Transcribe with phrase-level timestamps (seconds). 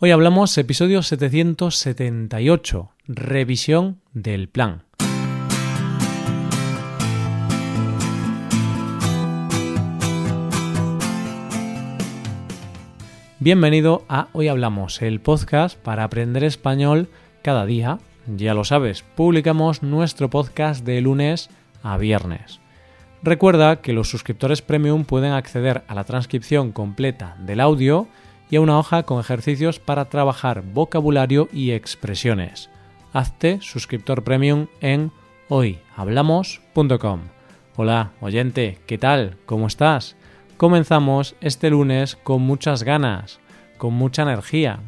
[0.00, 4.84] Hoy hablamos episodio 778, revisión del plan.
[13.40, 17.08] Bienvenido a Hoy Hablamos, el podcast para aprender español
[17.42, 17.98] cada día.
[18.28, 21.50] Ya lo sabes, publicamos nuestro podcast de lunes
[21.82, 22.60] a viernes.
[23.24, 28.06] Recuerda que los suscriptores premium pueden acceder a la transcripción completa del audio
[28.50, 32.70] y a una hoja con ejercicios para trabajar vocabulario y expresiones.
[33.12, 35.10] Hazte suscriptor premium en
[35.48, 37.20] hoyhablamos.com.
[37.76, 39.36] Hola, oyente, ¿qué tal?
[39.46, 40.16] ¿Cómo estás?
[40.56, 43.38] Comenzamos este lunes con muchas ganas,
[43.76, 44.80] con mucha energía.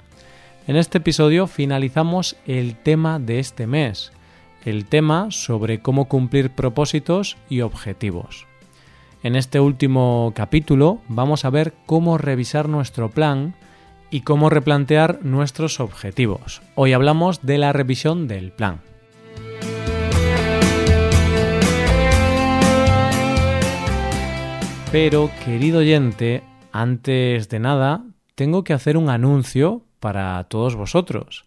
[0.67, 4.13] En este episodio finalizamos el tema de este mes,
[4.65, 8.50] el tema sobre cómo cumplir propósitos y objetivos.
[9.23, 13.55] En este último capítulo vamos a ver cómo revisar nuestro plan
[14.11, 16.63] y cómo replantear nuestros objetivos.
[16.75, 18.81] Hoy hablamos de la revisión del plan.
[24.91, 31.45] Pero, querido oyente, antes de nada, tengo que hacer un anuncio para todos vosotros.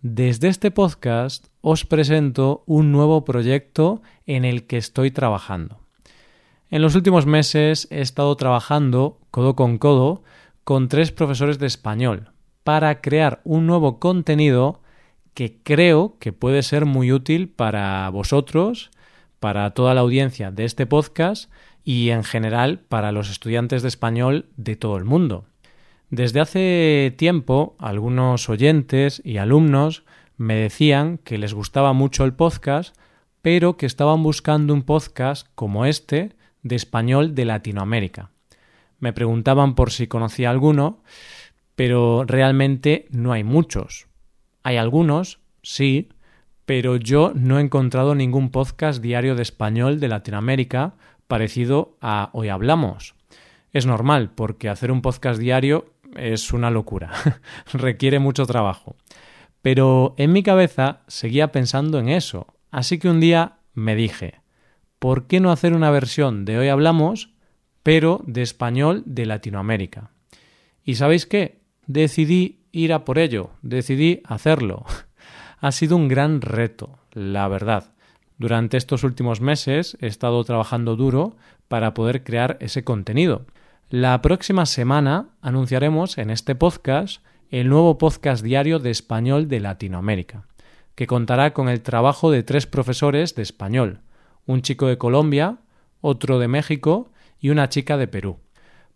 [0.00, 5.81] Desde este podcast os presento un nuevo proyecto en el que estoy trabajando.
[6.72, 10.22] En los últimos meses he estado trabajando codo con codo
[10.64, 12.30] con tres profesores de español
[12.64, 14.80] para crear un nuevo contenido
[15.34, 18.90] que creo que puede ser muy útil para vosotros,
[19.38, 21.52] para toda la audiencia de este podcast
[21.84, 25.44] y en general para los estudiantes de español de todo el mundo.
[26.08, 30.04] Desde hace tiempo algunos oyentes y alumnos
[30.38, 32.96] me decían que les gustaba mucho el podcast,
[33.42, 38.30] pero que estaban buscando un podcast como este de español de Latinoamérica.
[38.98, 41.02] Me preguntaban por si conocía alguno,
[41.74, 44.06] pero realmente no hay muchos.
[44.62, 46.08] Hay algunos, sí,
[46.64, 50.94] pero yo no he encontrado ningún podcast diario de español de Latinoamérica
[51.26, 53.14] parecido a Hoy Hablamos.
[53.72, 57.10] Es normal, porque hacer un podcast diario es una locura,
[57.72, 58.96] requiere mucho trabajo.
[59.62, 64.41] Pero en mi cabeza seguía pensando en eso, así que un día me dije,
[65.02, 67.30] ¿por qué no hacer una versión de Hoy Hablamos,
[67.82, 70.12] pero de español de Latinoamérica?
[70.84, 71.60] ¿Y sabéis qué?
[71.88, 74.84] Decidí ir a por ello, decidí hacerlo.
[75.58, 77.94] ha sido un gran reto, la verdad.
[78.38, 81.34] Durante estos últimos meses he estado trabajando duro
[81.66, 83.46] para poder crear ese contenido.
[83.90, 90.46] La próxima semana anunciaremos en este podcast el nuevo podcast diario de español de Latinoamérica,
[90.94, 93.98] que contará con el trabajo de tres profesores de español,
[94.46, 95.58] un chico de Colombia,
[96.00, 97.10] otro de México
[97.40, 98.38] y una chica de Perú.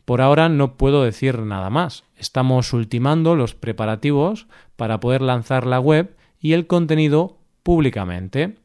[0.04, 2.04] Por ahora no puedo decir nada más.
[2.16, 4.46] Estamos ultimando los preparativos
[4.76, 8.56] para poder lanzar la web y el contenido públicamente.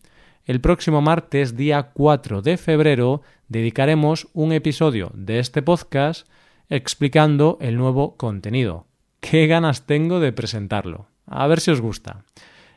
[0.46, 6.28] El próximo martes, día 4 de febrero, dedicaremos un episodio de este podcast
[6.70, 8.86] explicando el nuevo contenido.
[9.20, 11.08] Qué ganas tengo de presentarlo.
[11.26, 12.24] A ver si os gusta.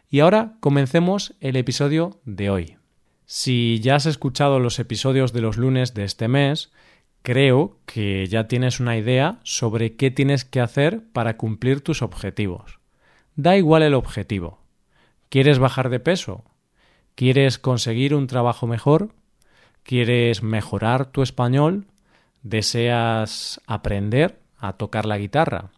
[0.09, 2.84] Y ahora comencemos el episodio de hoy.
[3.27, 6.73] Si ya has escuchado los episodios de los lunes de este mes,
[7.23, 12.81] creo que ya tienes una idea sobre qué tienes que hacer para cumplir tus objetivos.
[13.35, 14.61] Da igual el objetivo.
[15.31, 16.45] ¿Quieres bajar de peso?
[17.15, 19.15] ¿Quieres conseguir un trabajo mejor?
[19.83, 21.87] ¿Quieres mejorar tu español?
[22.43, 25.71] ¿Deseas aprender a tocar la guitarra?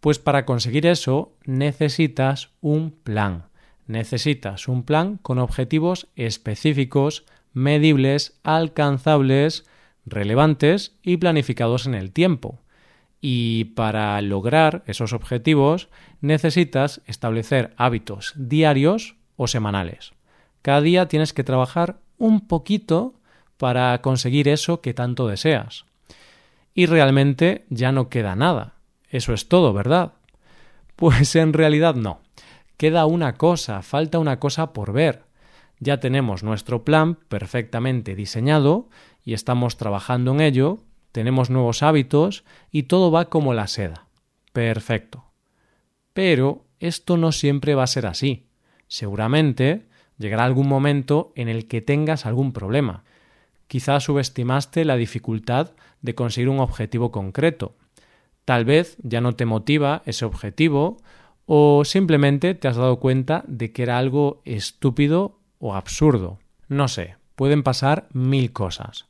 [0.00, 3.48] Pues para conseguir eso necesitas un plan
[3.88, 9.64] necesitas un plan con objetivos específicos, medibles, alcanzables,
[10.06, 12.60] relevantes y planificados en el tiempo.
[13.20, 15.88] Y para lograr esos objetivos
[16.20, 20.12] necesitas establecer hábitos diarios o semanales.
[20.62, 23.14] Cada día tienes que trabajar un poquito
[23.56, 25.86] para conseguir eso que tanto deseas.
[26.74, 28.74] Y realmente ya no queda nada.
[29.08, 30.12] Eso es todo, ¿verdad?
[30.94, 32.20] Pues en realidad no
[32.78, 35.24] queda una cosa, falta una cosa por ver.
[35.80, 38.88] Ya tenemos nuestro plan perfectamente diseñado
[39.22, 40.78] y estamos trabajando en ello,
[41.12, 44.06] tenemos nuevos hábitos y todo va como la seda.
[44.52, 45.24] Perfecto.
[46.14, 48.46] Pero esto no siempre va a ser así.
[48.86, 53.04] Seguramente llegará algún momento en el que tengas algún problema.
[53.66, 57.76] Quizás subestimaste la dificultad de conseguir un objetivo concreto.
[58.44, 60.98] Tal vez ya no te motiva ese objetivo
[61.50, 66.38] o simplemente te has dado cuenta de que era algo estúpido o absurdo.
[66.68, 69.06] No sé, pueden pasar mil cosas.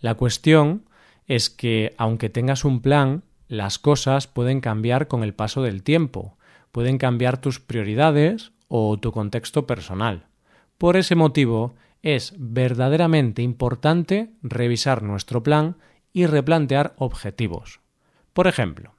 [0.00, 0.86] La cuestión
[1.26, 6.38] es que aunque tengas un plan, las cosas pueden cambiar con el paso del tiempo.
[6.72, 10.24] pueden cambiar tus prioridades o tu contexto personal.
[10.78, 15.76] Por ese motivo, es verdaderamente importante revisar nuestro plan
[16.14, 17.80] y replantear objetivos.
[18.32, 18.94] Por ejemplo,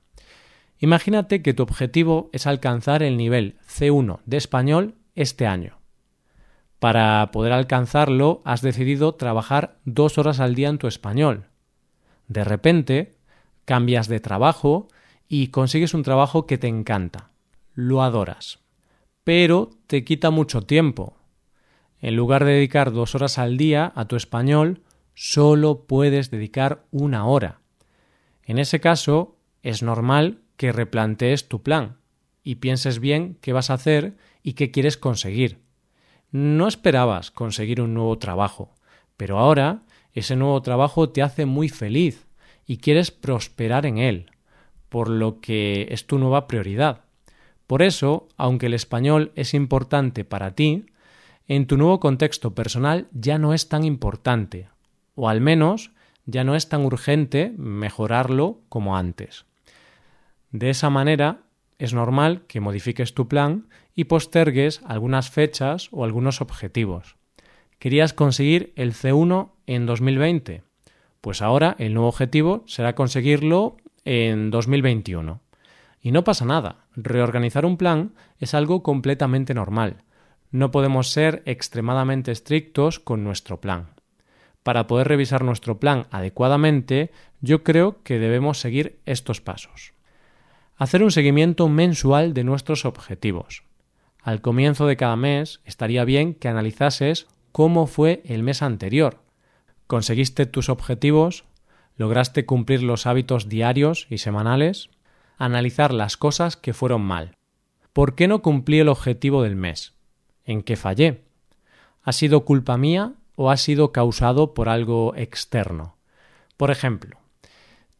[0.84, 5.80] imagínate que tu objetivo es alcanzar el nivel C1 de español este año.
[6.80, 11.46] Para poder alcanzarlo has decidido trabajar dos horas al día en tu español.
[12.28, 13.16] De repente,
[13.64, 14.90] cambias de trabajo
[15.30, 17.32] y consigues un trabajo que te encanta.
[17.74, 18.60] Lo adoras.
[19.24, 21.16] Pero te quita mucho tiempo.
[22.02, 24.82] En lugar de dedicar dos horas al día a tu español,
[25.14, 27.62] solo puedes dedicar una hora.
[28.44, 31.98] En ese caso, es normal que replantees tu plan
[32.44, 35.60] y pienses bien qué vas a hacer y qué quieres conseguir.
[36.32, 38.74] No esperabas conseguir un nuevo trabajo,
[39.18, 39.84] pero ahora
[40.14, 42.28] ese nuevo trabajo te hace muy feliz
[42.66, 44.32] y quieres prosperar en él,
[44.90, 47.02] por lo que es tu nueva prioridad.
[47.68, 50.86] Por eso, aunque el español es importante para ti,
[51.48, 54.70] en tu nuevo contexto personal ya no es tan importante,
[55.16, 55.92] o al menos
[56.26, 59.46] ya no es tan urgente mejorarlo como antes.
[60.54, 61.40] De esa manera,
[61.80, 67.18] es normal que modifiques tu plan y postergues algunas fechas o algunos objetivos.
[67.80, 70.62] Querías conseguir el C1 en 2020,
[71.22, 75.42] pues ahora el nuevo objetivo será conseguirlo en 2021.
[76.02, 80.04] Y no pasa nada, reorganizar un plan es algo completamente normal.
[80.52, 83.88] No podemos ser extremadamente estrictos con nuestro plan.
[84.62, 87.10] Para poder revisar nuestro plan adecuadamente,
[87.42, 89.94] yo creo que debemos seguir estos pasos.
[90.76, 93.64] Hacer un seguimiento mensual de nuestros objetivos.
[94.22, 99.20] Al comienzo de cada mes estaría bien que analizases cómo fue el mes anterior.
[99.86, 101.46] ¿Conseguiste tus objetivos?
[101.98, 104.90] ¿Lograste cumplir los hábitos diarios y semanales?
[105.38, 107.38] Analizar las cosas que fueron mal.
[107.92, 109.94] ¿Por qué no cumplí el objetivo del mes?
[110.46, 111.22] ¿En qué fallé?
[112.02, 115.98] ¿Ha sido culpa mía o ha sido causado por algo externo?
[116.58, 117.20] Por ejemplo,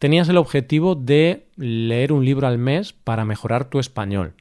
[0.04, 4.34] tenías el objetivo de leer un libro al mes para mejorar tu español.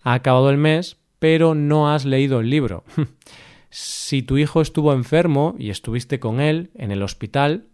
[0.00, 2.84] Ha acabado el mes, pero no has leído el libro.
[3.68, 7.66] si tu hijo estuvo enfermo y estuviste con él en el hospital,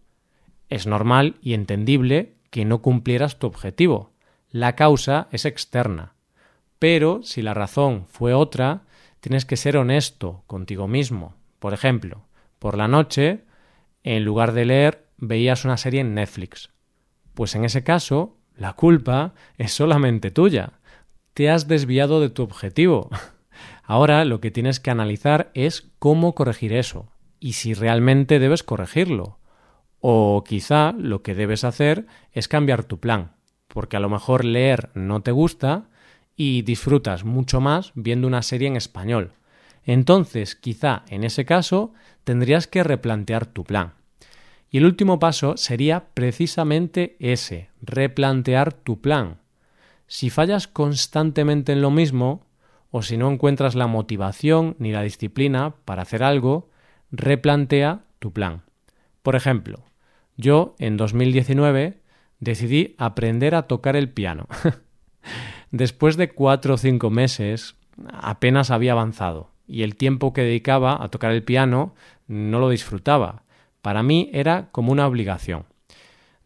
[0.70, 4.14] es normal y entendible que no cumplieras tu objetivo.
[4.50, 6.14] La causa es externa.
[6.78, 8.84] Pero si la razón fue otra,
[9.20, 11.34] tienes que ser honesto contigo mismo.
[11.58, 12.22] Por ejemplo,
[12.58, 13.44] por la noche,
[14.02, 16.70] en lugar de leer, veías una serie en Netflix.
[17.38, 20.72] Pues en ese caso, la culpa es solamente tuya.
[21.34, 23.10] Te has desviado de tu objetivo.
[23.84, 29.38] Ahora lo que tienes que analizar es cómo corregir eso y si realmente debes corregirlo.
[30.00, 33.36] O quizá lo que debes hacer es cambiar tu plan,
[33.68, 35.90] porque a lo mejor leer no te gusta
[36.34, 39.30] y disfrutas mucho más viendo una serie en español.
[39.84, 41.92] Entonces, quizá en ese caso
[42.24, 43.92] tendrías que replantear tu plan.
[44.70, 49.38] Y el último paso sería precisamente ese, replantear tu plan.
[50.06, 52.46] Si fallas constantemente en lo mismo,
[52.90, 56.70] o si no encuentras la motivación ni la disciplina para hacer algo,
[57.10, 58.62] replantea tu plan.
[59.22, 59.84] Por ejemplo,
[60.36, 62.00] yo en 2019
[62.40, 64.46] decidí aprender a tocar el piano.
[65.70, 67.76] Después de cuatro o cinco meses
[68.10, 71.94] apenas había avanzado y el tiempo que dedicaba a tocar el piano
[72.26, 73.42] no lo disfrutaba.
[73.82, 75.64] Para mí era como una obligación.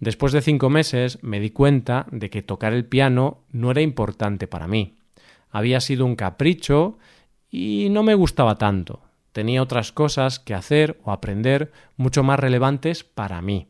[0.00, 4.46] Después de cinco meses me di cuenta de que tocar el piano no era importante
[4.46, 4.96] para mí
[5.52, 6.98] había sido un capricho
[7.50, 9.02] y no me gustaba tanto.
[9.32, 13.68] Tenía otras cosas que hacer o aprender mucho más relevantes para mí.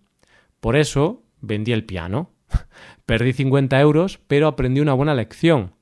[0.61, 2.31] Por eso vendí el piano.
[3.07, 5.73] Perdí 50 euros, pero aprendí una buena lección.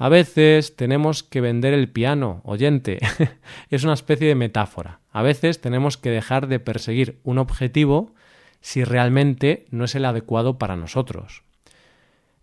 [0.00, 3.00] A veces tenemos que vender el piano, oyente.
[3.68, 5.00] es una especie de metáfora.
[5.12, 8.14] A veces tenemos que dejar de perseguir un objetivo
[8.62, 11.42] si realmente no es el adecuado para nosotros.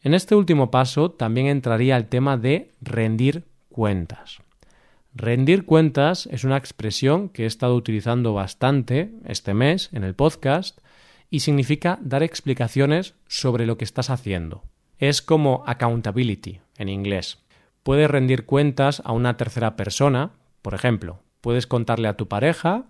[0.04, 4.38] En este último paso también entraría el tema de rendir cuentas.
[5.16, 10.78] Rendir cuentas es una expresión que he estado utilizando bastante este mes en el podcast
[11.32, 14.64] y significa dar explicaciones sobre lo que estás haciendo.
[15.00, 17.40] Es como accountability en inglés.
[17.88, 22.84] Puedes rendir cuentas a una tercera persona, por ejemplo, puedes contarle a tu pareja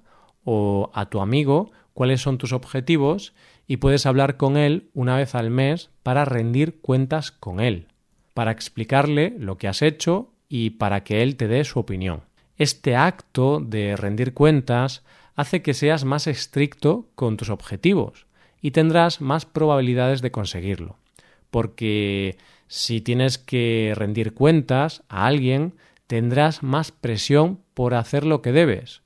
[0.44, 3.36] o a tu amigo cuáles son tus objetivos
[3.68, 7.90] y puedes hablar con él una vez al mes para rendir cuentas con él,
[8.34, 12.24] para explicarle lo que has hecho y para que él te dé su opinión.
[12.58, 15.04] Este acto de rendir cuentas
[15.36, 18.26] hace que seas más estricto con tus objetivos
[18.64, 20.96] y tendrás más probabilidades de conseguirlo,
[21.52, 25.76] porque Si tienes que rendir cuentas a alguien,
[26.08, 29.02] tendrás más presión por hacer lo que debes.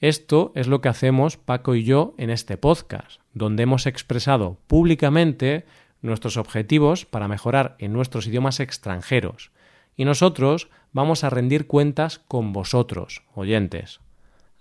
[0.00, 5.64] Esto es lo que hacemos Paco y yo en este podcast, donde hemos expresado públicamente
[6.02, 9.50] nuestros objetivos para mejorar en nuestros idiomas extranjeros.
[9.96, 14.00] Y nosotros vamos a rendir cuentas con vosotros, oyentes.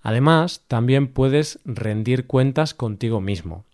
[0.01, 3.65] Además, también puedes rendir cuentas contigo mismo.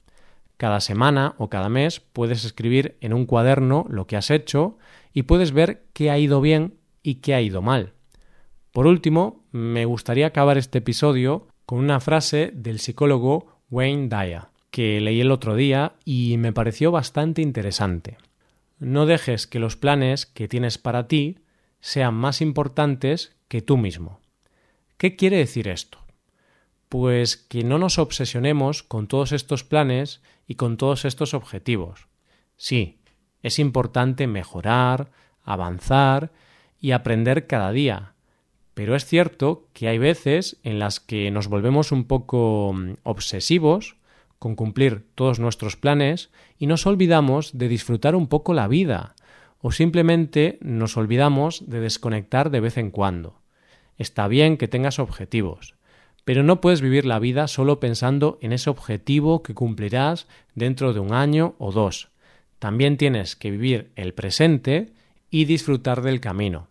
[0.60, 4.78] Cada semana o cada mes puedes escribir en un cuaderno lo que has hecho
[5.14, 7.94] y puedes ver qué ha ido bien y qué ha ido mal.
[8.74, 15.00] Por último, me gustaría acabar este episodio con una frase del psicólogo Wayne Dyer, que
[15.00, 18.18] leí el otro día y me pareció bastante interesante.
[18.80, 21.38] No dejes que los planes que tienes para ti
[21.80, 24.20] sean más importantes que tú mismo.
[24.98, 26.00] ¿Qué quiere decir esto?
[26.90, 32.08] Pues que no nos obsesionemos con todos estos planes y con todos estos objetivos.
[32.58, 33.00] Sí,
[33.44, 35.12] es importante mejorar,
[35.44, 36.32] avanzar
[36.82, 38.14] y aprender cada día,
[38.74, 43.98] pero es cierto que hay veces en las que nos volvemos un poco mm, obsesivos
[44.40, 49.16] con cumplir todos nuestros planes y nos olvidamos de disfrutar un poco la vida
[49.62, 53.42] o simplemente nos olvidamos de desconectar de vez en cuando.
[53.98, 55.76] Está bien que tengas objetivos,
[56.30, 61.00] pero no puedes vivir la vida solo pensando en ese objetivo que cumplirás dentro de
[61.00, 62.10] un año o dos.
[62.60, 64.94] También tienes que vivir el presente
[65.32, 66.68] y disfrutar del camino.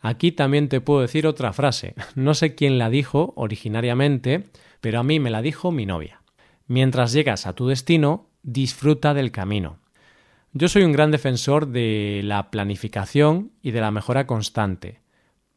[0.00, 1.94] Aquí también te puedo decir otra frase.
[2.14, 4.44] No sé quién la dijo originariamente,
[4.80, 6.22] pero a mí me la dijo mi novia.
[6.66, 9.76] Mientras llegas a tu destino, disfruta del camino.
[10.54, 15.02] Yo soy un gran defensor de la planificación y de la mejora constante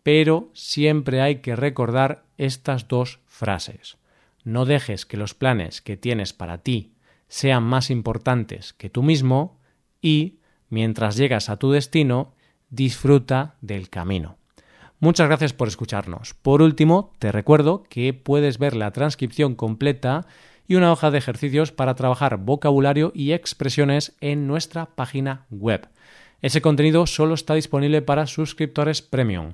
[0.06, 3.98] pero siempre hay que recordar estas dos frases.
[4.44, 6.94] No dejes que los planes que tienes para ti
[7.28, 9.60] sean más importantes que tú mismo
[10.02, 10.40] y,
[10.70, 12.34] mientras llegas a tu destino,
[12.70, 14.38] disfruta del camino.
[15.00, 16.34] Muchas gracias por escucharnos.
[16.34, 20.26] Por último, te recuerdo que puedes ver la transcripción completa
[20.68, 25.90] y una hoja de ejercicios para trabajar vocabulario y expresiones en nuestra página web.
[26.42, 29.54] Ese contenido solo está disponible para suscriptores premium